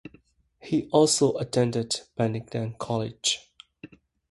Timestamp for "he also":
0.59-1.37